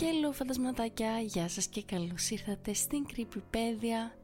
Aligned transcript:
Hello 0.00 0.32
φαντασματάκια, 0.32 1.20
γεια 1.20 1.48
σας 1.48 1.66
και 1.66 1.82
καλώς 1.82 2.30
ήρθατε 2.30 2.74
στην 2.74 3.06
Creepypedia. 3.14 4.16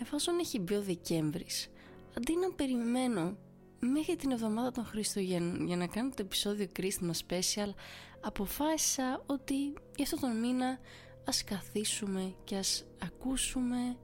Εφόσον 0.00 0.38
έχει 0.38 0.58
μπει 0.58 0.74
ο 0.74 0.82
Δεκέμβρης, 0.82 1.68
αντί 2.16 2.36
να 2.36 2.52
περιμένω 2.52 3.36
μέχρι 3.80 4.16
την 4.16 4.30
εβδομάδα 4.30 4.70
των 4.70 4.84
Χριστουγέννων 4.84 5.66
για 5.66 5.76
να 5.76 5.86
κάνω 5.86 6.08
το 6.08 6.16
επεισόδιο 6.20 6.66
Christmas 6.78 7.26
Special 7.26 7.74
αποφάσισα 8.20 9.22
ότι 9.26 9.54
για 9.96 10.04
αυτόν 10.04 10.20
τον 10.20 10.40
μήνα 10.40 10.78
ας 11.24 11.44
καθίσουμε 11.44 12.34
και 12.44 12.56
ας 12.56 12.84
ακούσουμε 13.02 13.96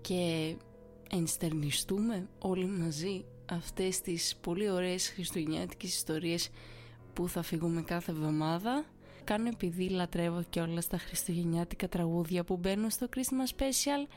και 0.00 0.56
ενστερνιστούμε 1.10 2.28
όλοι 2.38 2.66
μαζί 2.66 3.24
αυτές 3.50 4.00
τις 4.00 4.36
πολύ 4.40 4.70
ωραίες 4.70 5.08
χριστουγεννιάτικες 5.08 5.94
ιστορίες 5.94 6.48
που 7.12 7.28
θα 7.28 7.42
φύγουμε 7.42 7.82
κάθε 7.82 8.10
εβδομάδα 8.10 8.84
κάνω 9.24 9.48
επειδή 9.48 9.88
λατρεύω 9.88 10.42
και 10.50 10.60
όλα 10.60 10.80
στα 10.80 10.98
χριστουγεννιάτικα 10.98 11.88
τραγούδια 11.88 12.44
που 12.44 12.56
μπαίνουν 12.56 12.90
στο 12.90 13.08
Christmas 13.16 13.60
Special 13.60 14.08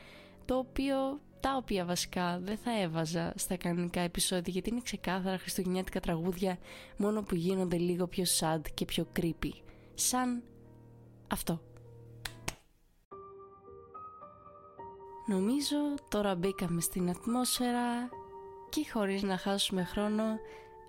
το 0.44 0.56
οποίο, 0.56 1.20
τα 1.40 1.56
οποία 1.56 1.84
βασικά 1.84 2.40
δεν 2.42 2.56
θα 2.56 2.80
έβαζα 2.80 3.32
στα 3.36 3.56
κανονικά 3.56 4.00
επεισόδια 4.00 4.52
γιατί 4.52 4.70
είναι 4.70 4.80
ξεκάθαρα 4.82 5.38
χριστουγεννιάτικα 5.38 6.00
τραγούδια 6.00 6.58
μόνο 6.96 7.22
που 7.22 7.34
γίνονται 7.34 7.76
λίγο 7.76 8.06
πιο 8.06 8.24
sad 8.40 8.60
και 8.74 8.84
πιο 8.84 9.06
creepy. 9.20 9.50
Σαν 9.94 10.42
αυτό. 11.28 11.60
Νομίζω 15.26 15.76
τώρα 16.08 16.34
μπήκαμε 16.34 16.80
στην 16.80 17.10
ατμόσφαιρα 17.10 18.08
και 18.68 18.90
χωρίς 18.92 19.22
να 19.22 19.36
χάσουμε 19.36 19.84
χρόνο 19.84 20.24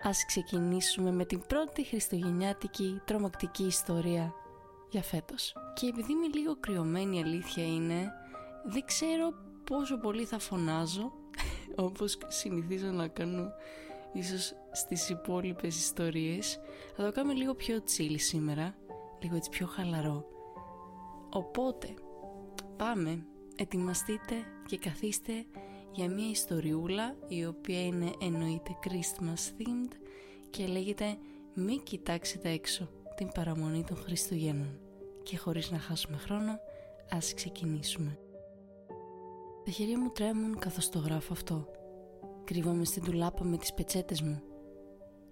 ας 0.03 0.26
ξεκινήσουμε 0.26 1.12
με 1.12 1.26
την 1.26 1.42
πρώτη 1.48 1.84
χριστουγεννιάτικη 1.84 3.02
τρομακτική 3.06 3.64
ιστορία 3.64 4.34
για 4.89 5.02
φέτος. 5.02 5.54
Και 5.73 5.88
επειδή 5.88 6.12
είμαι 6.12 6.28
λίγο 6.28 6.56
κρυωμένη 6.59 7.17
η 7.17 7.22
αλήθεια 7.22 7.66
είναι, 7.66 8.12
δεν 8.66 8.86
ξέρω 8.86 9.34
πόσο 9.64 9.98
πολύ 9.98 10.26
θα 10.26 10.39
φωνάζω 10.39 11.12
όπως 11.88 12.17
συνηθίζω 12.28 12.88
να 12.88 13.08
κάνω 13.08 13.52
ίσως 14.14 14.54
στις 14.72 15.09
υπόλοιπες 15.09 15.78
ιστορίες. 15.78 16.59
Θα 16.95 17.04
το 17.04 17.11
κάνουμε 17.11 17.34
λίγο 17.34 17.54
πιο 17.54 17.78
chill 17.78 18.16
σήμερα, 18.16 18.76
λίγο 19.22 19.36
έτσι 19.36 19.50
πιο 19.50 19.67
χαλαρό. 19.67 20.26
Οπότε, 21.30 21.94
πάμε, 22.78 23.26
ετοιμαστείτε 23.56 24.36
και 24.66 24.78
καθίστε 24.78 25.45
για 25.98 26.09
μια 26.09 26.30
ιστοριούλα 26.30 27.16
η 27.28 27.45
οποία 27.45 27.86
είναι 27.86 28.12
εννοείται 28.22 28.76
Christmas 28.84 29.62
themed 29.62 29.92
και 30.50 30.66
λέγεται 30.66 31.17
«Μη 31.54 31.78
κοιτάξετε 31.78 32.50
έξω 32.50 32.89
την 33.16 33.28
παραμονή 33.34 33.84
των 33.84 33.98
Χριστουγέννων» 33.98 34.80
και 35.23 35.38
χωρίς 35.38 35.72
να 35.72 35.80
χάσουμε 35.80 36.17
χρόνο 36.17 36.59
ας 37.09 37.34
ξεκινήσουμε. 37.34 38.20
Τα 39.66 39.72
χέρια 39.72 40.00
μου 40.00 40.09
τρέμουν 40.09 40.59
καθώς 40.59 40.89
το 40.89 41.00
γράφω 41.00 41.34
αυτό. 41.34 41.72
Κρύβομαι 42.44 42.86
στην 42.86 43.04
τουλάπα 43.04 43.44
με 43.44 43.58
τις 43.58 43.73
πετσέτες 43.73 44.22
μου. 44.22 44.42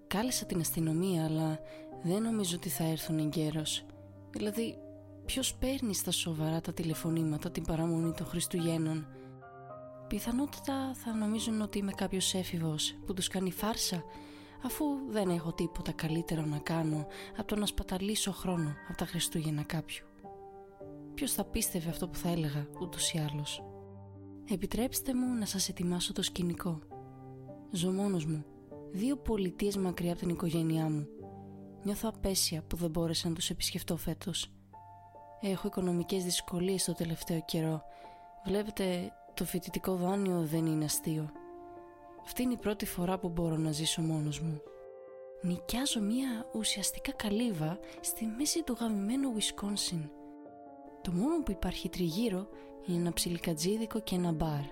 Κάλεσα 0.06 0.46
την 0.46 0.60
αστυνομία 0.60 1.24
αλλά 1.24 1.58
δεν 2.02 2.22
νομίζω 2.22 2.56
ότι 2.56 2.68
θα 2.68 2.84
έρθουν 2.84 3.18
εγκαίρως. 3.18 3.84
Δηλαδή 4.30 4.78
ποιος 5.24 5.54
παίρνει 5.54 5.94
στα 5.94 6.10
σοβαρά 6.10 6.60
τα 6.60 6.72
τηλεφωνήματα 6.72 7.50
την 7.50 7.64
παραμονή 7.64 8.12
των 8.12 8.26
Χριστουγέννων; 8.26 9.06
Πιθανότητα 10.08 10.94
θα 10.94 11.14
νομίζουν 11.14 11.60
ότι 11.60 11.78
είμαι 11.78 11.92
κάποιος 11.92 12.34
έφηβος 12.34 12.94
που 13.06 13.12
τους 13.14 13.28
κάνει 13.28 13.50
φάρσα 13.50 14.04
αφού 14.64 14.84
δεν 15.08 15.28
έχω 15.28 15.52
τίποτα 15.52 15.92
καλύτερο 15.92 16.44
να 16.44 16.58
κάνω 16.58 17.06
από 17.36 17.46
το 17.46 17.56
να 17.56 17.66
σπαταλήσω 17.66 18.32
χρόνο 18.32 18.74
από 18.88 18.98
τα 18.98 19.04
Χριστούγεννα 19.04 19.62
κάποιου. 19.62 20.06
Ποιος 21.14 21.32
θα 21.32 21.44
πίστευε 21.44 21.90
αυτό 21.90 22.08
που 22.08 22.18
θα 22.18 22.28
έλεγα 22.28 22.66
ούτως 22.80 23.12
ή 23.12 23.18
άλλως; 23.18 23.62
Επιτρέψτε 24.50 25.14
μου 25.14 25.34
να 25.34 25.46
σας 25.46 25.68
ετοιμάσω 25.68 26.12
το 26.12 26.22
σκηνικό. 26.22 26.78
Ζω 27.70 27.90
μόνος 27.90 28.26
μου, 28.26 28.44
δύο 28.90 29.16
πολιτείες 29.16 29.76
μακριά 29.76 30.10
από 30.10 30.20
την 30.20 30.28
οικογένειά 30.28 30.88
μου. 30.90 31.06
Νιώθω 31.82 32.08
απέσια 32.14 32.62
που 32.62 32.76
δεν 32.76 32.90
μπόρεσα 32.90 33.28
να 33.28 33.34
τους 33.34 33.50
επισκεφτώ 33.50 33.96
φέτος. 33.96 34.50
Έχω 35.40 35.66
οικονομικές 35.66 36.24
δυσκολίες 36.24 36.84
το 36.84 36.92
τελευταίο 36.92 37.42
καιρό. 37.44 37.82
Βλέπετε 38.44 39.12
το 39.36 39.44
φοιτητικό 39.44 39.94
δάνειο 39.94 40.40
δεν 40.40 40.66
είναι 40.66 40.84
αστείο. 40.84 41.30
Αυτή 42.24 42.42
είναι 42.42 42.52
η 42.52 42.56
πρώτη 42.56 42.86
φορά 42.86 43.18
που 43.18 43.28
μπορώ 43.28 43.56
να 43.56 43.72
ζήσω 43.72 44.02
μόνος 44.02 44.40
μου. 44.40 44.60
Νοικιάζω 45.42 46.00
μια 46.00 46.46
ουσιαστικά 46.52 47.12
καλύβα 47.12 47.78
στη 48.00 48.24
μέση 48.38 48.62
του 48.62 48.76
γαμημένου 48.80 49.34
Wisconsin. 49.34 50.08
Το 51.02 51.12
μόνο 51.12 51.42
που 51.42 51.50
υπάρχει 51.50 51.88
τριγύρω 51.88 52.48
είναι 52.86 52.98
ένα 52.98 53.12
ψιλικατζίδικο 53.12 54.00
και 54.00 54.14
ένα 54.14 54.32
μπαρ. 54.32 54.64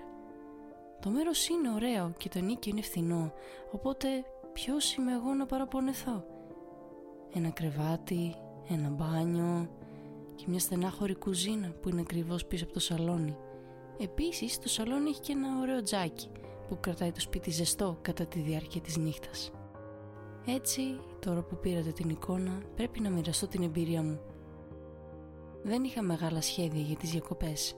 Το 0.99 1.09
μέρος 1.09 1.47
είναι 1.47 1.73
ωραίο 1.73 2.13
και 2.17 2.29
το 2.29 2.39
νίκιο 2.39 2.71
είναι 2.71 2.81
φθηνό, 2.81 3.33
οπότε 3.71 4.07
ποιος 4.53 4.95
είμαι 4.95 5.13
εγώ 5.13 5.33
να 5.33 5.45
παραπονεθώ; 5.45 6.25
Ένα 7.33 7.49
κρεβάτι, 7.49 8.35
ένα 8.69 8.89
μπάνιο 8.89 9.69
και 10.35 10.45
μια 10.47 10.59
στενάχωρη 10.59 11.15
κουζίνα 11.15 11.73
που 11.81 11.89
είναι 11.89 12.01
ακριβώς 12.01 12.45
πίσω 12.45 12.63
από 12.63 12.73
το 12.73 12.79
σαλόνι. 12.79 13.37
Επίσης 13.97 14.59
το 14.59 14.69
σαλόνι 14.69 15.09
έχει 15.09 15.19
και 15.19 15.31
ένα 15.31 15.47
ωραίο 15.61 15.81
τζάκι 15.81 16.29
που 16.67 16.77
κρατάει 16.79 17.11
το 17.11 17.19
σπίτι 17.19 17.51
ζεστό 17.51 17.97
κατά 18.01 18.25
τη 18.25 18.39
διάρκεια 18.39 18.81
της 18.81 18.97
νύχτας. 18.97 19.51
Έτσι, 20.45 20.81
τώρα 21.19 21.41
που 21.41 21.57
πήρατε 21.57 21.91
την 21.91 22.09
εικόνα, 22.09 22.61
πρέπει 22.75 22.99
να 22.99 23.09
μοιραστώ 23.09 23.47
την 23.47 23.63
εμπειρία 23.63 24.01
μου. 24.03 24.19
Δεν 25.63 25.83
είχα 25.83 26.01
μεγάλα 26.01 26.41
σχέδια 26.41 26.81
για 26.81 26.95
τις 26.95 27.11
διακοπές. 27.11 27.75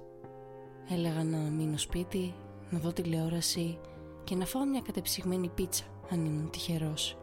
Έλεγα 0.90 1.24
να 1.24 1.38
μείνω 1.38 1.78
σπίτι, 1.78 2.34
να 2.70 2.80
δω 2.80 2.94
τηλεόραση 2.94 3.80
και 4.24 4.36
να 4.36 4.46
φάω 4.46 4.66
μια 4.66 4.82
κατεψυγμένη 4.82 5.50
πίτσα 5.50 5.84
αν 6.12 6.26
ήμουν 6.26 6.50
τυχερός. 6.50 7.18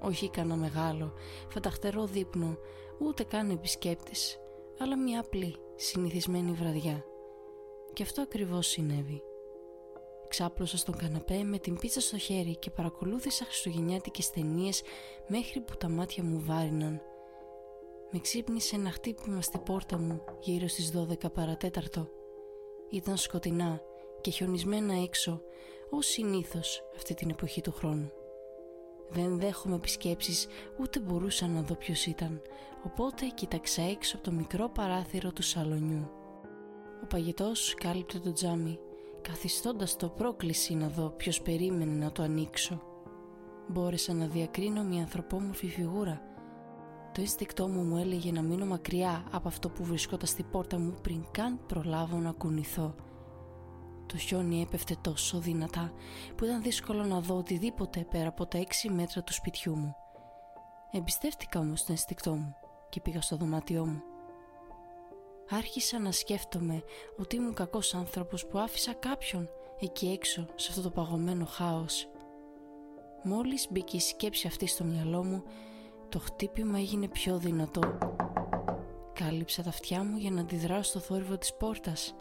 Όχι 0.00 0.30
κανένα 0.30 0.56
μεγάλο, 0.56 1.12
φανταχτερό 1.48 2.06
δείπνο, 2.06 2.56
ούτε 2.98 3.24
καν 3.24 3.50
επισκέπτης, 3.50 4.38
αλλά 4.78 4.98
μια 4.98 5.20
απλή, 5.20 5.56
συνηθισμένη 5.76 6.52
βραδιά. 6.52 7.04
Και 7.98 8.04
αυτό 8.04 8.22
ακριβώς 8.22 8.66
συνέβη. 8.66 9.22
Ξάπλωσα 10.28 10.76
στον 10.76 10.96
καναπέ 10.96 11.42
με 11.42 11.58
την 11.58 11.78
πίτσα 11.78 12.00
στο 12.00 12.18
χέρι 12.18 12.56
και 12.56 12.70
παρακολούθησα 12.70 13.44
χριστουγεννιάτικες 13.44 14.30
ταινίες 14.30 14.82
μέχρι 15.26 15.60
που 15.60 15.76
τα 15.76 15.88
μάτια 15.88 16.24
μου 16.24 16.40
βάριναν. 16.40 17.02
Με 18.10 18.18
ξύπνησε 18.18 18.76
ένα 18.76 18.90
χτύπημα 18.90 19.42
στη 19.42 19.58
πόρτα 19.58 19.98
μου 19.98 20.22
γύρω 20.40 20.68
στις 20.68 20.92
12 20.96 21.32
παρατέταρτο. 21.32 22.08
Ήταν 22.90 23.16
σκοτεινά 23.16 23.82
και 24.20 24.30
χιονισμένα 24.30 25.02
έξω, 25.02 25.40
ως 25.90 26.06
συνήθως 26.06 26.82
αυτή 26.96 27.14
την 27.14 27.30
εποχή 27.30 27.60
του 27.60 27.72
χρόνου. 27.72 28.10
Δεν 29.08 29.38
δέχομαι 29.38 29.74
επισκέψεις 29.74 30.46
ούτε 30.80 31.00
μπορούσα 31.00 31.46
να 31.46 31.62
δω 31.62 31.74
ποιος 31.74 32.06
ήταν, 32.06 32.42
οπότε 32.84 33.26
κοίταξα 33.34 33.82
έξω 33.82 34.16
από 34.16 34.24
το 34.24 34.32
μικρό 34.32 34.68
παράθυρο 34.68 35.32
του 35.32 35.42
σαλονιού. 35.42 36.17
Ο 37.08 37.10
παγετός 37.10 37.74
κάλυπτε 37.74 38.18
το 38.18 38.32
τζάμι, 38.32 38.78
καθιστώντας 39.22 39.96
το 39.96 40.08
πρόκληση 40.08 40.74
να 40.74 40.88
δω 40.88 41.08
ποιος 41.08 41.42
περίμενε 41.42 42.04
να 42.04 42.12
το 42.12 42.22
ανοίξω. 42.22 42.82
Μπόρεσα 43.68 44.12
να 44.12 44.26
διακρίνω 44.26 44.82
μια 44.82 45.00
ανθρωπόμορφη 45.00 45.68
φιγούρα. 45.68 46.22
Το 47.12 47.20
αίσθηκτό 47.20 47.68
μου 47.68 47.82
μου 47.82 47.96
έλεγε 47.96 48.32
να 48.32 48.42
μείνω 48.42 48.66
μακριά 48.66 49.24
από 49.30 49.48
αυτό 49.48 49.68
που 49.68 49.84
βρισκόταν 49.84 50.28
στη 50.28 50.42
πόρτα 50.42 50.78
μου 50.78 50.94
πριν 51.02 51.24
καν 51.30 51.60
προλάβω 51.66 52.16
να 52.16 52.32
κουνηθώ. 52.32 52.94
Το 54.06 54.16
χιόνι 54.16 54.62
έπεφτε 54.62 54.96
τόσο 55.00 55.38
δυνατά 55.38 55.92
που 56.36 56.44
ήταν 56.44 56.62
δύσκολο 56.62 57.04
να 57.04 57.20
δω 57.20 57.36
οτιδήποτε 57.36 58.06
πέρα 58.10 58.28
από 58.28 58.46
τα 58.46 58.58
έξι 58.58 58.90
μέτρα 58.90 59.22
του 59.22 59.32
σπιτιού 59.32 59.76
μου. 59.76 59.94
Εμπιστεύτηκα 60.90 61.58
όμως 61.58 61.84
το 61.84 61.92
αισθηκτό 61.92 62.34
μου 62.34 62.54
και 62.88 63.00
πήγα 63.00 63.20
στο 63.20 63.36
δωμάτιό 63.36 63.86
μου. 63.86 64.02
Άρχισα 65.50 65.98
να 65.98 66.12
σκέφτομαι 66.12 66.82
ότι 67.18 67.36
ήμουν 67.36 67.54
κακός 67.54 67.94
άνθρωπος 67.94 68.46
που 68.46 68.58
άφησα 68.58 68.92
κάποιον 68.92 69.50
εκεί 69.80 70.06
έξω 70.06 70.46
σε 70.54 70.68
αυτό 70.70 70.82
το 70.82 70.90
παγωμένο 70.90 71.44
χάος. 71.44 72.08
Μόλις 73.22 73.66
μπήκε 73.70 73.96
η 73.96 74.00
σκέψη 74.00 74.46
αυτή 74.46 74.66
στο 74.66 74.84
μυαλό 74.84 75.24
μου, 75.24 75.42
το 76.08 76.18
χτύπημα 76.18 76.78
έγινε 76.78 77.08
πιο 77.08 77.38
δυνατό. 77.38 77.98
Κάλυψα 79.12 79.62
τα 79.62 79.68
αυτιά 79.68 80.04
μου 80.04 80.16
για 80.16 80.30
να 80.30 80.40
αντιδράω 80.40 80.82
στο 80.82 80.98
θόρυβο 80.98 81.38
της 81.38 81.54
πόρτας. 81.54 82.14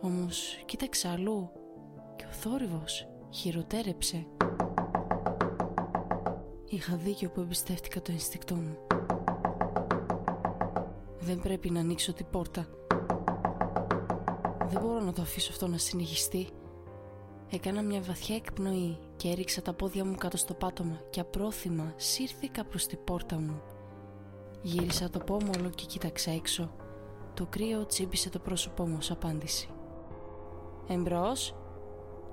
Όμως 0.00 0.62
κοίταξα 0.64 1.10
αλλού 1.10 1.50
και 2.16 2.24
ο 2.24 2.32
θόρυβος 2.32 3.08
χειροτέρεψε. 3.30 4.26
Είχα 6.68 6.96
δίκιο 6.96 7.30
που 7.30 7.40
εμπιστεύτηκα 7.40 8.02
το 8.02 8.12
ενστικτό 8.12 8.54
μου. 8.54 8.85
Δεν 11.26 11.40
πρέπει 11.40 11.70
να 11.70 11.80
ανοίξω 11.80 12.12
την 12.12 12.26
πόρτα. 12.30 12.66
Δεν 14.68 14.80
μπορώ 14.82 15.00
να 15.00 15.12
το 15.12 15.22
αφήσω 15.22 15.52
αυτό 15.52 15.66
να 15.66 15.78
συνεχιστεί. 15.78 16.48
Έκανα 17.50 17.82
μια 17.82 18.00
βαθιά 18.00 18.36
εκπνοή 18.36 18.98
και 19.16 19.28
έριξα 19.28 19.62
τα 19.62 19.72
πόδια 19.72 20.04
μου 20.04 20.14
κάτω 20.14 20.36
στο 20.36 20.54
πάτωμα 20.54 21.00
και 21.10 21.20
απρόθυμα 21.20 21.92
σύρθηκα 21.96 22.64
προς 22.64 22.86
την 22.86 22.98
πόρτα 23.04 23.36
μου. 23.36 23.62
Γύρισα 24.62 25.10
το 25.10 25.18
πόμολο 25.18 25.70
και 25.74 25.84
κοίταξα 25.84 26.30
έξω. 26.30 26.70
Το 27.34 27.46
κρύο 27.46 27.86
τσίπησε 27.86 28.30
το 28.30 28.38
πρόσωπό 28.38 28.86
μου 28.86 28.96
ως 28.98 29.10
απάντηση. 29.10 29.68
«Εμπρός» 30.88 31.54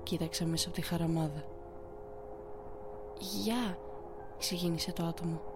κοίταξα 0.03 0.45
μέσα 0.45 0.67
από 0.67 0.77
τη 0.77 0.81
χαραμάδα. 0.81 1.45
«Γεια», 3.19 3.77
ξεκίνησε 4.37 4.93
το 4.93 5.03
άτομο. 5.03 5.52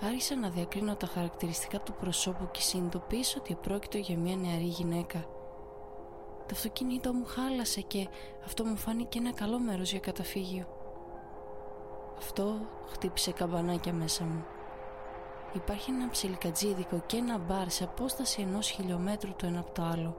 Άρχισα 0.00 0.36
να 0.36 0.48
διακρίνω 0.48 0.96
τα 0.96 1.06
χαρακτηριστικά 1.06 1.80
του 1.80 1.92
προσώπου 1.92 2.48
και 2.50 2.60
συνειδητοποίησα 2.60 3.36
ότι 3.40 3.54
πρόκειται 3.54 3.98
για 3.98 4.16
μια 4.16 4.36
νεαρή 4.36 4.64
γυναίκα. 4.64 5.18
Το 6.38 6.52
αυτοκίνητό 6.52 7.12
μου 7.12 7.24
χάλασε 7.24 7.80
και 7.80 8.08
αυτό 8.44 8.64
μου 8.64 8.76
φάνηκε 8.76 9.18
ένα 9.18 9.32
καλό 9.32 9.58
μέρος 9.58 9.90
για 9.90 10.00
καταφύγιο. 10.00 10.66
Αυτό 12.18 12.54
χτύπησε 12.88 13.32
καμπανάκια 13.32 13.92
μέσα 13.92 14.24
μου. 14.24 14.44
Υπάρχει 15.52 15.90
ένα 15.90 16.08
ψιλικατζίδικο 16.08 17.02
και 17.06 17.16
ένα 17.16 17.38
μπαρ 17.38 17.70
σε 17.70 17.84
απόσταση 17.84 18.42
ενός 18.42 18.68
χιλιόμετρου 18.68 19.34
το 19.36 19.46
ένα 19.46 19.60
από 19.60 19.70
το 19.72 19.82
άλλο. 19.82 20.16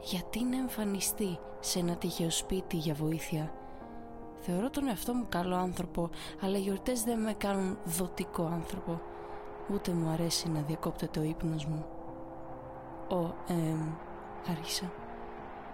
Γιατί 0.00 0.44
να 0.44 0.56
εμφανιστεί 0.56 1.38
σε 1.60 1.78
ένα 1.78 1.96
τυχαίο 1.96 2.30
σπίτι 2.30 2.76
για 2.76 2.94
βοήθεια; 2.94 3.52
Θεωρώ 4.38 4.70
τον 4.70 4.88
εαυτό 4.88 5.14
μου 5.14 5.26
καλό 5.28 5.56
άνθρωπο, 5.56 6.10
αλλά 6.40 6.56
οι 6.56 6.60
γιορτές 6.60 7.02
δεν 7.02 7.20
με 7.20 7.32
κάνουν 7.32 7.78
δοτικό 7.84 8.44
άνθρωπο. 8.44 9.00
Ούτε 9.72 9.92
μου 9.92 10.08
αρέσει 10.08 10.48
να 10.48 10.60
διακόπτεται 10.60 11.20
ο 11.20 11.22
ύπνος 11.22 11.64
μου. 11.66 11.86
Ο, 13.08 13.52
εμ, 13.52 13.94
άρχισα. 14.50 14.92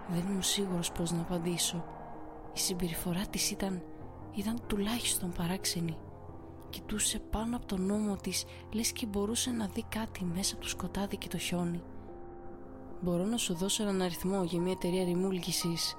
Δεν 0.07 0.27
ήμουν 0.29 0.41
σίγουρος 0.41 0.91
πώς 0.91 1.11
να 1.11 1.21
απαντήσω. 1.21 1.83
Η 2.53 2.59
συμπεριφορά 2.59 3.21
της 3.29 3.51
ήταν, 3.51 3.81
ήταν 4.35 4.59
τουλάχιστον 4.67 5.31
παράξενη. 5.37 5.97
Κοιτούσε 6.69 7.19
πάνω 7.19 7.55
από 7.55 7.65
τον 7.65 7.85
νόμο 7.85 8.15
της, 8.15 8.45
λες 8.73 8.91
και 8.91 9.05
μπορούσε 9.05 9.51
να 9.51 9.65
δει 9.65 9.83
κάτι 9.89 10.25
μέσα 10.25 10.53
από 10.53 10.63
το 10.63 10.69
σκοτάδι 10.69 11.17
και 11.17 11.27
το 11.27 11.37
χιόνι. 11.37 11.81
Μπορώ 13.01 13.23
να 13.23 13.37
σου 13.37 13.53
δώσω 13.53 13.83
έναν 13.83 14.01
αριθμό 14.01 14.43
για 14.43 14.59
μια 14.61 14.71
εταιρεία 14.71 15.03
ρημούλκησης. 15.03 15.97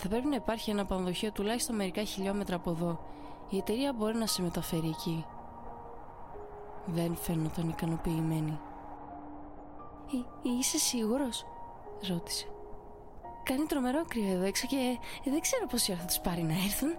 Θα 0.00 0.08
πρέπει 0.08 0.26
να 0.26 0.36
υπάρχει 0.36 0.70
ένα 0.70 0.84
πανδοχείο 0.84 1.32
τουλάχιστον 1.32 1.76
μερικά 1.76 2.02
χιλιόμετρα 2.02 2.56
από 2.56 2.70
εδώ. 2.70 3.00
Η 3.48 3.56
εταιρεία 3.56 3.92
μπορεί 3.92 4.16
να 4.16 4.26
σε 4.26 4.42
μεταφέρει 4.42 4.88
εκεί. 4.88 5.24
Δεν 6.86 7.16
φαίνονταν 7.16 7.68
ικανοποιημένη. 7.68 8.60
«Είσαι 10.42 10.78
σίγουρος» 10.78 11.46
ρώτησε. 12.08 12.46
Κάνει 13.42 13.64
τρομερό 13.64 14.04
κρύο 14.08 14.32
εδώ 14.32 14.44
έξω 14.44 14.66
και 14.66 14.98
δεν 15.24 15.40
ξέρω 15.40 15.66
πόση 15.66 15.92
ώρα 15.92 16.00
θα 16.00 16.06
τους 16.06 16.18
πάρει 16.18 16.42
να 16.42 16.52
έρθουν. 16.52 16.96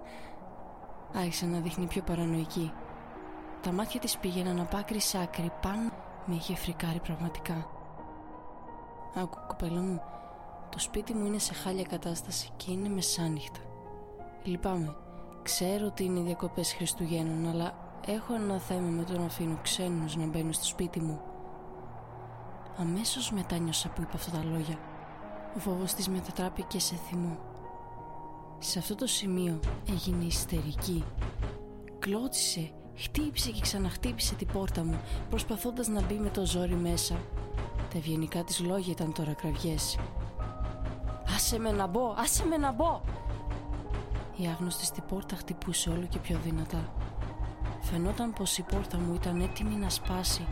Άρχισε 1.14 1.46
να 1.46 1.58
δείχνει 1.58 1.86
πιο 1.86 2.02
παρανοϊκή. 2.02 2.72
Τα 3.62 3.72
μάτια 3.72 4.00
της 4.00 4.18
πήγαιναν 4.18 4.60
από 4.60 4.76
άκρη 4.76 5.00
σ' 5.00 5.14
άκρη 5.14 5.52
πάνω 5.62 5.90
με 6.26 6.34
είχε 6.34 6.54
φρικάρει 6.54 7.00
πραγματικά. 7.00 7.66
Άκου 9.14 9.38
κοπέλα 9.46 9.80
μου, 9.80 10.02
το 10.70 10.78
σπίτι 10.78 11.14
μου 11.14 11.26
είναι 11.26 11.38
σε 11.38 11.54
χάλια 11.54 11.84
κατάσταση 11.84 12.50
και 12.56 12.72
είναι 12.72 12.88
μεσάνυχτα. 12.88 13.60
Λυπάμαι, 14.44 14.96
ξέρω 15.42 15.86
ότι 15.86 16.04
είναι 16.04 16.20
διακοπές 16.20 16.72
Χριστουγέννων, 16.72 17.48
αλλά 17.50 17.74
έχω 18.06 18.34
ένα 18.34 18.58
θέμα 18.58 18.88
με 18.88 19.04
το 19.04 19.18
να 19.18 19.24
αφήνω 19.24 19.58
ξένους 19.62 20.16
να 20.16 20.26
μπαίνουν 20.26 20.52
στο 20.52 20.64
σπίτι 20.64 21.00
μου. 21.00 21.20
Αμέσως 22.76 23.32
μετά 23.32 23.58
νιώσα 23.58 23.88
που 23.88 24.02
είπα 24.02 24.12
αυτά 24.14 24.30
τα 24.30 24.44
λόγια. 24.44 24.78
Ο 25.56 25.58
φόβος 25.58 25.94
της 25.94 26.08
μετατράπηκε 26.08 26.78
σε 26.78 26.94
θυμό. 26.94 27.38
Σε 28.58 28.78
αυτό 28.78 28.94
το 28.94 29.06
σημείο 29.06 29.60
έγινε 29.88 30.24
ιστερική. 30.24 31.04
Κλώτσισε, 31.98 32.70
χτύπησε 32.94 33.50
και 33.50 33.60
ξαναχτύπησε 33.60 34.34
την 34.34 34.46
πόρτα 34.46 34.84
μου, 34.84 35.00
προσπαθώντας 35.30 35.88
να 35.88 36.02
μπει 36.02 36.14
με 36.14 36.28
το 36.28 36.46
ζόρι 36.46 36.74
μέσα. 36.74 37.14
Τα 37.90 37.98
ευγενικά 37.98 38.44
της 38.44 38.60
λόγια 38.60 38.92
ήταν 38.92 39.12
τώρα 39.12 39.32
κραυγές. 39.32 39.98
«Άσε 41.50 41.58
με 41.58 41.70
να 41.70 41.86
μπω, 41.86 42.14
άσε 42.18 42.46
με 42.46 42.56
να 42.56 42.72
μπω!» 42.72 43.00
Η 44.36 44.46
άγνωστη 44.46 44.84
στην 44.84 45.02
πόρτα 45.08 45.36
χτυπούσε 45.36 45.90
όλο 45.90 46.06
και 46.08 46.18
πιο 46.18 46.40
δυνατά. 46.44 46.92
Φαινόταν 47.80 48.32
πως 48.32 48.58
η 48.58 48.62
πόρτα 48.62 48.98
μου 48.98 49.14
ήταν 49.14 49.40
έτοιμη 49.40 49.74
να 49.74 49.90
σπάσει. 49.90 50.46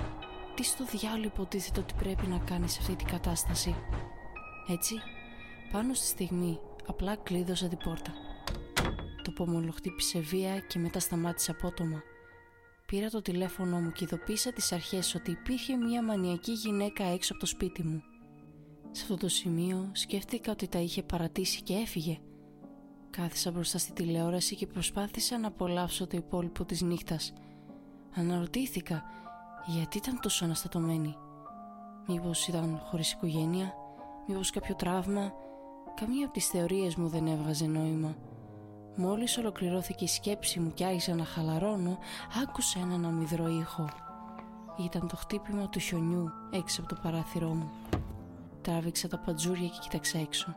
Τι 0.55 0.65
στο 0.65 0.85
διάλογο 0.85 1.25
υποτίθεται 1.25 1.81
ότι 1.81 1.95
πρέπει 1.95 2.27
να 2.27 2.39
κάνεις 2.39 2.73
σε 2.73 2.79
αυτή 2.81 2.97
την 2.97 3.07
κατάσταση. 3.07 3.75
Έτσι, 4.69 4.95
πάνω 5.73 5.95
στη 5.95 6.07
στιγμή, 6.07 6.61
απλά 6.87 7.17
κλείδωσα 7.17 7.69
την 7.69 7.79
πόρτα. 7.79 8.13
Το 9.23 9.31
πόμολο 9.31 9.73
χτύπησε 9.73 10.19
βία 10.19 10.59
και 10.59 10.79
μετά 10.79 11.01
σταμάτησε 11.01 11.51
απότομα. 11.51 12.03
Πήρα 12.87 13.09
το 13.09 13.23
τηλέφωνο 13.23 13.81
μου 13.81 13.93
και 13.93 14.05
ειδοποίησα 14.05 14.53
τις 14.53 14.73
αρχές 14.73 15.15
ότι 15.15 15.31
υπήρχε 15.31 15.77
μια 15.77 16.03
μανιακή 16.03 16.53
γυναίκα 16.53 17.05
έξω 17.05 17.33
από 17.33 17.41
το 17.41 17.47
σπίτι 17.47 17.83
μου. 17.83 18.03
Σε 18.91 19.03
αυτό 19.03 19.17
το 19.17 19.29
σημείο 19.29 19.89
σκέφτηκα 19.93 20.53
ότι 20.53 20.69
τα 20.69 20.79
είχε 20.79 21.03
παρατήσει 21.03 21.63
και 21.63 21.75
έφυγε. 21.75 22.19
Κάθισα 23.11 23.51
μπροστά 23.51 23.79
στη 23.79 23.93
τηλεόραση 23.93 24.57
και 24.57 24.67
προσπάθησα 24.67 25.39
να 25.39 25.49
απολαύσω 25.49 26.07
το 26.07 26.17
υπόλοιπο 26.17 26.65
της 26.65 26.83
νύχτας. 26.83 27.33
Αναρωτήθηκα 28.15 29.03
γιατί 29.67 29.97
ήταν 29.97 30.21
τόσο 30.21 30.45
αναστατωμένη. 30.45 31.17
Μήπως 32.07 32.49
ήταν 32.49 32.81
χωρίς 32.85 33.13
οικογένεια, 33.13 33.75
μήπως 34.27 34.51
κάποιο 34.51 34.75
τραύμα. 34.75 35.33
Καμία 35.95 36.25
από 36.25 36.35
τις 36.35 36.47
θεωρίες 36.47 36.95
μου 36.95 37.09
δεν 37.09 37.27
έβγαζε 37.27 37.67
νόημα. 37.67 38.17
Μόλις 38.97 39.39
ολοκληρώθηκε 39.39 40.05
η 40.05 40.09
σκέψη 40.09 40.61
μου 40.61 40.73
και 40.75 40.85
άρχισα 40.85 41.15
να 41.15 41.25
χαλαρώνω, 41.25 41.99
άκουσα 42.43 42.81
έναν 42.81 43.05
αμυδρό 43.05 43.49
ήχο. 43.49 43.89
Ήταν 44.85 45.09
το 45.09 45.17
χτύπημα 45.17 45.69
του 45.69 45.79
χιονιού 45.79 46.31
έξω 46.51 46.81
από 46.81 46.95
το 46.95 47.01
παράθυρό 47.03 47.49
μου. 47.49 47.71
Τράβηξα 48.69 49.09
τα 49.09 49.19
παντζούρια 49.19 49.69
και 49.69 49.79
κοίταξα 49.81 50.19
έξω. 50.19 50.55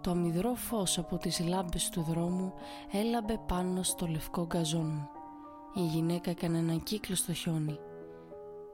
Το 0.00 0.10
αμυδρό 0.10 0.54
φως 0.54 0.98
από 0.98 1.16
τις 1.16 1.40
λάμπες 1.40 1.88
του 1.88 2.02
δρόμου 2.02 2.52
έλαμπε 2.92 3.40
πάνω 3.46 3.82
στο 3.82 4.06
λευκό 4.06 4.46
γκαζόν 4.46 4.86
μου. 4.86 5.08
Η 5.74 5.86
γυναίκα 5.86 6.30
έκανε 6.30 6.58
έναν 6.58 6.82
κύκλο 6.82 7.14
στο 7.14 7.32
χιόνι. 7.32 7.78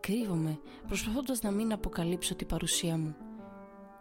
Κρύβομαι, 0.01 0.59
προσπαθώντας 0.87 1.43
να 1.43 1.51
μην 1.51 1.73
αποκαλύψω 1.73 2.35
την 2.35 2.47
παρουσία 2.47 2.97
μου. 2.97 3.15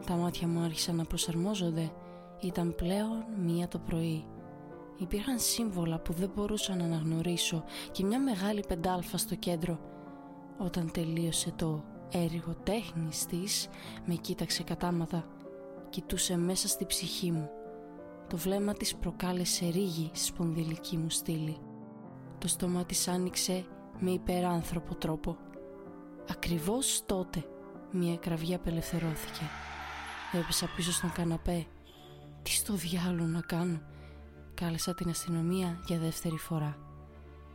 Τα 0.05 0.15
μάτια 0.15 0.47
μου 0.47 0.63
άρχισαν 0.63 0.95
να 0.95 1.05
προσαρμόζονται. 1.05 1.91
Ήταν 2.41 2.75
πλέον 2.75 3.25
μία 3.37 3.67
το 3.67 3.79
πρωί. 3.79 4.25
Υπήρχαν 4.97 5.39
σύμβολα 5.39 5.99
που 5.99 6.13
δεν 6.13 6.31
μπορούσα 6.35 6.75
να 6.75 6.83
αναγνωρίσω 6.83 7.63
και 7.91 8.03
μια 8.05 8.19
μεγάλη 8.19 8.63
πεντάλφα 8.67 9.17
στο 9.17 9.35
κέντρο. 9.35 9.79
Όταν 10.57 10.91
τελείωσε 10.91 11.51
το 11.55 11.83
έργο 12.17 12.55
τέχνης 12.63 13.25
της, 13.25 13.67
με 14.05 14.15
κοίταξε 14.15 14.63
κατάματα. 14.63 15.25
Κοιτούσε 15.89 16.37
μέσα 16.37 16.67
στη 16.67 16.85
ψυχή 16.85 17.31
μου. 17.31 17.49
Το 18.29 18.37
βλέμμα 18.37 18.73
της 18.73 18.95
προκάλεσε 18.95 19.65
ρίγη 19.65 20.09
στη 20.13 20.25
σπονδυλική 20.25 20.97
μου 20.97 21.09
στήλη. 21.09 21.57
Το 22.37 22.47
στόμα 22.47 22.85
της 22.85 23.07
άνοιξε 23.07 23.65
με 23.99 24.11
υπεράνθρωπο 24.11 24.95
τρόπο. 24.95 25.37
Ακριβώς 26.29 27.03
τότε 27.05 27.43
μια 27.91 28.17
κραυγή 28.17 28.53
απελευθερώθηκε. 28.53 29.43
Έπεσα 30.31 30.69
πίσω 30.75 30.91
στον 30.91 31.11
καναπέ. 31.11 31.65
Τι 32.41 32.51
στο 32.51 32.73
διάλογο 32.73 33.27
να 33.27 33.41
κάνω. 33.41 33.81
Κάλεσα 34.53 34.93
την 34.93 35.09
αστυνομία 35.09 35.79
για 35.87 35.97
δεύτερη 35.97 36.37
φορά. 36.37 36.77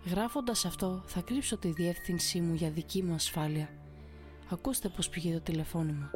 Γράφοντας 0.05 0.65
αυτό 0.65 1.03
θα 1.07 1.21
κρύψω 1.21 1.57
τη 1.59 1.73
διεύθυνσή 1.73 2.41
μου 2.41 2.55
για 2.55 2.71
δική 2.71 3.03
μου 3.03 3.15
ασφάλεια. 3.15 3.69
Ακούστε 4.53 4.89
πως 4.89 5.09
πήγε 5.09 5.33
το 5.33 5.41
τηλεφώνημα. 5.41 6.11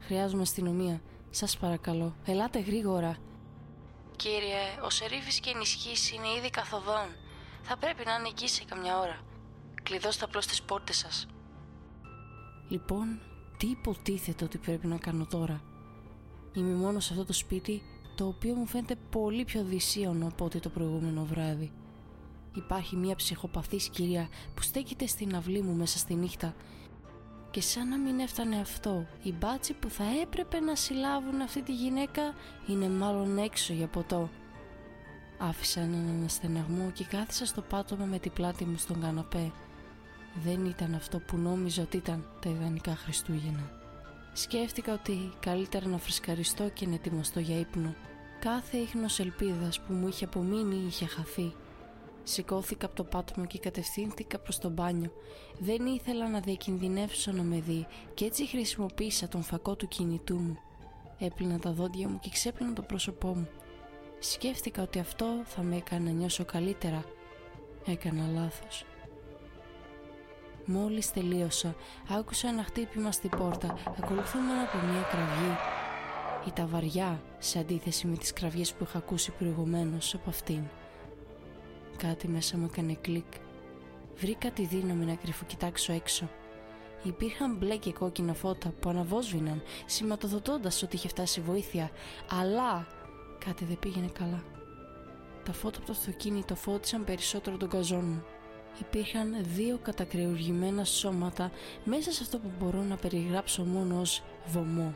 Χρειάζομαι 0.00 0.42
αστυνομία. 0.42 1.00
Σας 1.30 1.56
παρακαλώ. 1.56 2.16
Ελάτε 2.24 2.60
γρήγορα. 2.60 3.16
Κύριε, 4.16 4.62
ο 4.84 4.90
Σερίφης 4.90 5.40
και 5.40 5.50
ενισχύσει 5.50 6.14
είναι 6.14 6.28
ήδη 6.38 6.50
καθοδόν. 6.50 7.06
Θα 7.62 7.76
πρέπει 7.76 8.04
να 8.04 8.14
είναι 8.14 8.28
εκεί 8.28 8.48
σε 8.48 8.64
καμιά 8.64 8.98
ώρα. 8.98 9.20
Κλειδώστε 9.82 10.24
απλώς 10.24 10.46
τις 10.46 10.62
πόρτες 10.62 10.96
σας. 10.96 11.26
Λοιπόν, 12.68 13.20
τι 13.56 13.66
υποτίθεται 13.66 14.44
ότι 14.44 14.58
πρέπει 14.58 14.86
να 14.86 14.98
κάνω 14.98 15.26
τώρα; 15.26 15.62
Είμαι 16.52 16.74
μόνος 16.74 17.04
σε 17.04 17.12
αυτό 17.12 17.24
το 17.24 17.32
σπίτι 17.32 17.82
το 18.14 18.26
οποίο 18.26 18.54
μου 18.54 18.66
φαίνεται 18.66 18.96
πολύ 19.10 19.44
πιο 19.44 19.64
δυσίωνο 19.64 20.26
από 20.26 20.44
ό,τι 20.44 20.60
το 20.60 20.68
προηγούμενο 20.68 21.24
βράδυ. 21.24 21.72
Υπάρχει 22.54 22.96
μια 22.96 23.14
ψυχοπαθής 23.14 23.88
κυρία 23.88 24.28
που 24.54 24.62
στέκεται 24.62 25.06
στην 25.06 25.34
αυλή 25.34 25.62
μου 25.62 25.74
μέσα 25.74 25.98
στη 25.98 26.14
νύχτα 26.14 26.54
και 27.50 27.60
σαν 27.60 27.88
να 27.88 27.98
μην 27.98 28.18
έφτανε 28.18 28.60
αυτό, 28.60 29.06
οι 29.22 29.32
μπάτσοι 29.32 29.74
που 29.74 29.90
θα 29.90 30.04
έπρεπε 30.22 30.60
να 30.60 30.74
συλλάβουν 30.74 31.40
αυτή 31.40 31.62
τη 31.62 31.74
γυναίκα 31.74 32.22
είναι 32.66 32.88
μάλλον 32.88 33.38
έξω 33.38 33.72
για 33.72 33.86
ποτό. 33.86 34.30
Άφησα 35.38 35.80
έναν 35.80 36.08
αναστεναγμό 36.08 36.90
και 36.90 37.04
κάθισα 37.04 37.46
στο 37.46 37.62
πάτωμα 37.62 38.04
με 38.04 38.18
την 38.18 38.32
πλάτη 38.32 38.64
μου 38.64 38.76
στον 38.76 39.00
καναπέ 39.00 39.52
δεν 40.44 40.64
ήταν 40.64 40.94
αυτό 40.94 41.18
που 41.18 41.36
νόμιζα 41.36 41.82
ότι 41.82 41.96
ήταν 41.96 42.24
τα 42.40 42.50
ιδανικά 42.50 42.96
Χριστούγεννα. 42.96 43.70
Σκέφτηκα 44.32 44.92
ότι 44.92 45.32
καλύτερα 45.40 45.86
να 45.86 45.98
φρεσκαριστώ 45.98 46.68
και 46.68 46.86
να 46.86 46.94
ετοιμαστώ 46.94 47.40
για 47.40 47.58
ύπνο. 47.58 47.94
Κάθε 48.40 48.76
ίχνος 48.76 49.18
ελπίδας 49.18 49.80
που 49.80 49.92
μου 49.92 50.08
είχε 50.08 50.24
απομείνει 50.24 50.86
είχε 50.86 51.06
χαθεί. 51.06 51.54
Σηκώθηκα 52.30 52.86
από 52.86 52.94
το 52.94 53.04
πάτωμα 53.04 53.46
και 53.46 53.58
κατευθύνθηκα 53.58 54.38
προς 54.38 54.58
το 54.58 54.68
μπάνιο. 54.68 55.12
Δεν 55.58 55.86
ήθελα 55.86 56.28
να 56.28 56.40
διακινδυνεύσω 56.40 57.32
να 57.32 57.42
με 57.42 57.60
δει 57.60 57.86
και 58.14 58.24
έτσι 58.24 58.46
χρησιμοποίησα 58.46 59.28
τον 59.28 59.42
φακό 59.42 59.76
του 59.76 59.88
κινητού 59.88 60.36
μου. 60.36 60.58
Έπλυνα 61.18 61.58
τα 61.58 61.70
δόντια 61.72 62.08
μου 62.08 62.18
και 62.18 62.28
ξέπλυνα 62.32 62.72
το 62.72 62.82
πρόσωπό 62.82 63.28
μου. 63.28 63.48
Σκέφτηκα 64.18 64.82
ότι 64.82 64.98
αυτό 64.98 65.26
θα 65.44 65.62
με 65.62 65.76
έκανε 65.76 66.10
να 66.10 66.16
νιώσω 66.16 66.44
καλύτερα. 66.44 67.04
Έκανα 67.86 68.26
λάθος. 68.34 68.84
Μόλις 70.64 71.10
τελείωσα, 71.10 71.74
άκουσα 72.08 72.48
ένα 72.48 72.62
χτύπημα 72.62 73.12
στην 73.12 73.30
πόρτα, 73.30 73.78
ακολουθούμενο 74.02 74.62
από 74.62 74.86
μια 74.86 75.02
κραυγή. 75.10 75.56
Ήταν 76.48 76.68
βαριά 76.68 77.22
σε 77.38 77.58
αντίθεση 77.58 78.06
με 78.06 78.16
τις 78.16 78.32
κραυγές 78.32 78.72
που 78.72 78.84
είχα 78.84 78.98
ακούσει 78.98 79.30
προηγουμένως 79.30 80.14
από 80.14 80.30
αυτήν. 80.30 80.62
Κάτι 81.98 82.28
μέσα 82.28 82.56
μου 82.56 82.68
έκανε 82.72 82.96
κλικ. 83.00 83.32
Βρήκα 84.16 84.50
τη 84.50 84.64
δύναμη 84.64 85.04
να 85.04 85.14
κρυφοκοιτάξω 85.14 85.92
έξω. 85.92 86.28
Υπήρχαν 87.02 87.56
μπλε 87.56 87.76
και 87.76 87.92
κόκκινα 87.92 88.34
φώτα 88.34 88.72
που 88.80 88.88
αναβόσβηναν, 88.88 89.62
σηματοδοτώντας 89.86 90.82
ότι 90.82 90.96
είχε 90.96 91.08
φτάσει 91.08 91.40
βοήθεια, 91.40 91.90
αλλά 92.30 92.86
κάτι 93.44 93.64
δεν 93.64 93.78
πήγαινε 93.78 94.08
καλά. 94.18 94.42
Τα 95.44 95.52
φώτα 95.52 95.78
από 95.78 95.86
το 95.86 95.92
αυτοκίνητο 95.92 96.54
φώτισαν 96.54 97.04
περισσότερο 97.04 97.56
τον 97.56 97.68
καζόν 97.68 98.04
μου. 98.04 98.24
Υπήρχαν 98.80 99.36
δύο 99.42 99.78
κατακρεουργημένα 99.82 100.84
σώματα 100.84 101.50
μέσα 101.84 102.12
σε 102.12 102.22
αυτό 102.22 102.38
που 102.38 102.50
μπορώ 102.58 102.82
να 102.82 102.96
περιγράψω 102.96 103.64
μόνο 103.64 104.00
ως 104.00 104.22
βωμό. 104.46 104.94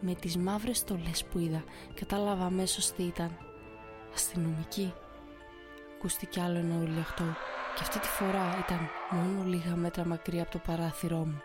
Με 0.00 0.14
τις 0.14 0.36
μαύρες 0.36 0.78
στολές 0.78 1.24
που 1.24 1.38
είδα, 1.38 1.64
κατάλαβα 1.94 2.44
αμέσως 2.44 2.92
τι 2.92 3.02
ήταν. 3.02 3.38
Αστυνομική. 4.14 4.92
Ακούστηκε 6.04 6.40
άλλο 6.40 6.58
ένα 6.58 6.76
ουρλιαχτό 6.76 7.24
και 7.74 7.80
αυτή 7.80 7.98
τη 7.98 8.06
φορά 8.06 8.64
ήταν 8.64 8.88
μόνο 9.10 9.42
λίγα 9.44 9.76
μέτρα 9.76 10.04
μακριά 10.04 10.42
από 10.42 10.50
το 10.50 10.58
παράθυρό 10.58 11.16
μου. 11.16 11.42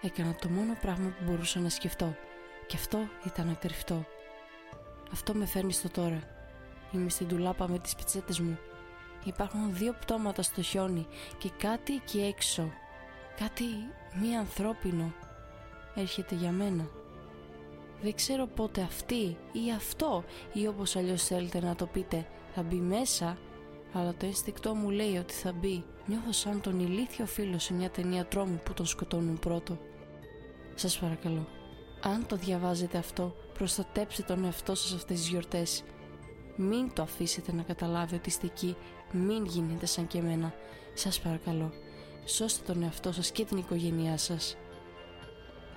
Έκανα 0.00 0.34
το 0.34 0.48
μόνο 0.48 0.76
πράγμα 0.80 1.08
που 1.08 1.24
μπορούσα 1.24 1.60
να 1.60 1.68
σκεφτώ 1.68 2.14
και 2.66 2.76
αυτό 2.76 2.98
ήταν 3.26 3.50
ακρυφτό. 3.50 4.06
Αυτό 5.12 5.34
με 5.34 5.46
φέρνει 5.46 5.72
στο 5.72 5.90
τώρα. 5.90 6.22
Είμαι 6.92 7.08
στην 7.08 7.28
τουλάπα 7.28 7.68
με 7.68 7.78
τις 7.78 7.94
πιτσέτες 7.94 8.40
μου. 8.40 8.58
Υπάρχουν 9.24 9.74
δύο 9.74 9.92
πτώματα 10.00 10.42
στο 10.42 10.62
χιόνι 10.62 11.06
και 11.38 11.50
κάτι 11.58 11.94
εκεί 11.94 12.20
έξω. 12.20 12.72
Κάτι 13.38 13.64
μη 14.20 14.36
ανθρώπινο. 14.36 15.12
Έρχεται 15.94 16.34
για 16.34 16.50
μένα. 16.50 16.88
Δεν 18.02 18.14
ξέρω 18.14 18.46
πότε 18.46 18.80
αυτή 18.80 19.36
ή 19.52 19.72
αυτό 19.76 20.24
ή 20.52 20.66
όπως 20.66 20.96
αλλιώς 20.96 21.24
θέλετε 21.24 21.60
να 21.60 21.74
το 21.74 21.86
πείτε 21.86 22.26
θα 22.54 22.62
μπει 22.62 22.76
μέσα 22.76 23.38
αλλά 23.96 24.14
το 24.14 24.26
αίσθηκτό 24.26 24.74
μου 24.74 24.90
λέει 24.90 25.16
ότι 25.16 25.34
θα 25.34 25.52
μπει. 25.52 25.84
Νιώθω 26.06 26.32
σαν 26.32 26.60
τον 26.60 26.80
ηλίθιο 26.80 27.26
φίλο 27.26 27.58
σε 27.58 27.74
μια 27.74 27.90
ταινία 27.90 28.24
τρόμου 28.24 28.60
που 28.64 28.72
τον 28.74 28.86
σκοτώνουν 28.86 29.38
πρώτο. 29.38 29.78
Σας 30.74 30.98
παρακαλώ, 30.98 31.46
αν 32.02 32.26
το 32.26 32.36
διαβάζετε 32.36 32.98
αυτό, 32.98 33.36
προστατέψτε 33.54 34.22
τον 34.22 34.44
εαυτό 34.44 34.74
σας 34.74 34.92
αυτές 34.92 35.16
τις 35.16 35.28
γιορτές. 35.28 35.84
Μην 36.56 36.92
το 36.92 37.02
αφήσετε 37.02 37.52
να 37.52 37.62
καταλάβει 37.62 38.14
ότι 38.14 38.28
είστε 38.28 38.46
εκεί, 38.46 38.76
μην 39.12 39.44
γίνετε 39.44 39.86
σαν 39.86 40.06
και 40.06 40.18
εμένα. 40.18 40.54
Σας 40.94 41.20
παρακαλώ, 41.20 41.72
σώστε 42.24 42.72
τον 42.72 42.82
εαυτό 42.82 43.12
σας 43.12 43.30
και 43.30 43.44
την 43.44 43.56
οικογένειά 43.56 44.16
σας. 44.16 44.56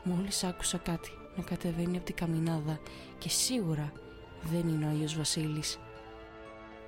Μόλις 0.04 0.44
άκουσα 0.44 0.78
κάτι 0.78 1.10
να 1.36 1.44
κατεβαίνει 1.44 1.98
από 1.98 2.06
την 2.06 2.16
καμινάδα 2.16 2.80
και 3.18 3.30
σίγουρα 3.30 3.92
δεν 4.52 4.68
είναι 4.68 4.86
ο 4.86 4.90
Άγιος 4.90 5.18
Βασίλης. 5.18 5.80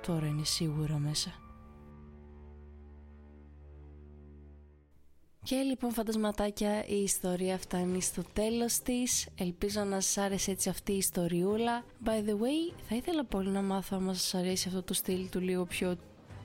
Τώρα 0.06 0.26
είναι 0.26 0.44
σίγουρα 0.44 0.98
μέσα. 0.98 1.30
Και 5.44 5.56
λοιπόν 5.56 5.90
φαντασματάκια 5.90 6.86
η 6.86 7.02
ιστορία 7.02 7.58
φτάνει 7.58 8.02
στο 8.02 8.22
τέλος 8.32 8.78
της. 8.78 9.28
Ελπίζω 9.34 9.84
να 9.84 10.00
σας 10.00 10.24
άρεσε 10.24 10.50
έτσι 10.50 10.68
αυτή 10.68 10.92
η 10.92 10.96
ιστοριούλα. 10.96 11.84
By 12.04 12.28
the 12.28 12.32
way 12.32 12.74
θα 12.88 12.94
ήθελα 12.94 13.24
πολύ 13.24 13.48
να 13.48 13.62
μάθω 13.62 13.96
αν 13.96 14.14
σας 14.14 14.34
αρέσει 14.34 14.68
αυτό 14.68 14.82
το 14.82 14.94
στυλ 14.94 15.28
του 15.28 15.40
λίγο 15.40 15.64
πιο 15.64 15.96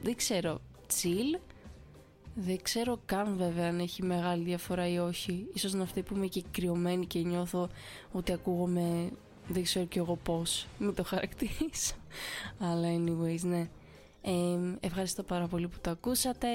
δεν 0.01 0.15
ξέρω 0.15 0.59
chill. 0.87 1.39
Δεν 2.35 2.61
ξέρω 2.61 2.99
καν 3.05 3.37
βέβαια 3.37 3.67
αν 3.67 3.79
έχει 3.79 4.03
μεγάλη 4.03 4.43
διαφορά 4.43 4.87
ή 4.87 4.97
όχι. 4.97 5.47
Ίσως 5.53 5.73
να 5.73 5.83
αυτή 5.83 6.03
που 6.03 6.15
είμαι 6.15 6.27
και 6.27 6.43
κρυωμένη 6.51 7.05
και 7.05 7.19
νιώθω 7.19 7.69
ότι 8.11 8.31
ακούγομαι 8.31 9.11
δεν 9.47 9.63
ξέρω 9.63 9.85
κι 9.85 9.97
εγώ 9.97 10.15
πώς 10.15 10.67
μην 10.79 10.95
το 10.95 11.03
χαρακτηρίσω. 11.03 11.95
Αλλά 12.59 12.87
anyways 12.97 13.41
ναι. 13.41 13.67
Ευχαριστώ 14.79 15.23
πάρα 15.23 15.47
πολύ 15.47 15.67
που 15.67 15.77
το 15.81 15.89
ακούσατε. 15.89 16.47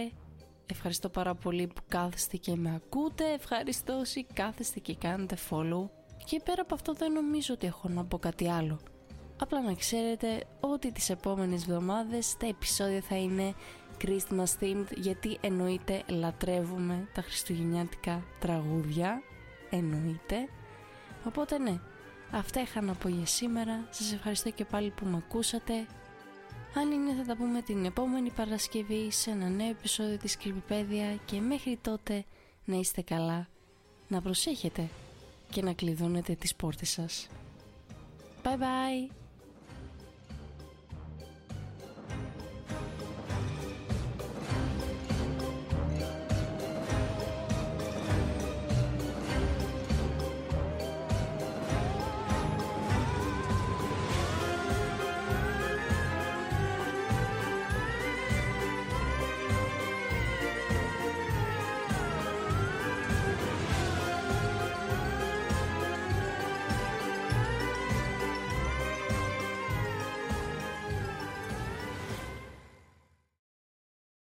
Ευχαριστώ 0.67 1.09
πάρα 1.09 1.35
πολύ 1.35 1.67
που 1.67 1.83
κάθεστε 1.89 2.37
και 2.37 2.57
με 2.57 2.75
ακούτε. 2.75 3.33
Ευχαριστώ 3.33 3.99
όσοι 3.99 4.27
κάθεστε 4.35 4.81
και 4.81 4.95
κάνετε 4.95 5.37
follow. 5.51 5.89
Και 6.25 6.41
πέρα 6.45 6.63
από 6.63 6.75
αυτό 6.75 6.93
δεν 6.93 7.13
νομίζω 7.13 7.55
ότι 7.55 7.67
έχω 7.67 7.89
να 7.89 8.05
πω 8.05 8.19
κάτι 8.19 8.49
άλλο. 8.49 8.79
Απλά 9.41 9.63
να 9.63 9.75
ξέρετε 9.75 10.45
ότι 10.61 10.93
τις 10.93 11.11
επόμενες 11.11 11.63
εβδομάδες 11.63 12.37
τα 12.37 12.47
επεισόδια 12.47 13.01
θα 13.01 13.17
είναι 13.17 13.55
Christmas 14.05 14.61
themed 14.61 14.87
γιατί 14.97 15.39
εννοείται 15.41 16.03
λατρεύουμε 16.09 17.09
τα 17.15 17.23
χριστουγεννιάτικα 17.23 18.25
τραγούδια. 18.41 19.23
Εννοείται. 19.71 20.49
Οπότε 21.25 21.59
ναι 21.59 21.81
Αυτά 22.35 22.61
είχα 22.61 22.81
να 22.81 22.95
πω 22.95 23.09
για 23.09 23.27
σήμερα. 23.27 23.87
Σας 23.91 24.13
ευχαριστώ 24.13 24.51
και 24.51 24.65
πάλι 24.65 24.91
που 24.91 25.07
με 25.07 25.17
ακούσατε. 25.17 25.87
Αν 26.75 26.91
είναι 26.91 27.15
θα 27.15 27.25
τα 27.25 27.37
πούμε 27.37 27.63
την 27.63 27.85
επόμενη 27.85 28.31
Παρασκευή 28.31 29.11
σε 29.11 29.31
ένα 29.31 29.49
νέο 29.49 29.69
επεισόδιο 29.69 30.17
της 30.17 30.37
Κρυπηπέδια 30.37 31.15
και 31.25 31.41
μέχρι 31.41 31.79
τότε 31.83 32.25
να 32.65 32.77
είστε 32.77 33.03
καλά, 33.03 33.49
να 34.09 34.21
προσέχετε 34.21 34.89
και 35.51 35.63
να 35.63 35.73
κλειδώνετε 35.73 36.35
τις 36.35 36.55
πόρτες 36.55 36.91
σας. 36.91 37.29
Bye 38.43 38.59
bye! 38.59 39.22